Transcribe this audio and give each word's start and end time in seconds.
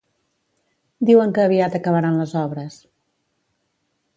Diuen 1.09 1.35
que 1.35 1.43
aviat 1.45 1.77
acabaran 1.81 2.17
les 2.23 2.33
obres 2.45 2.79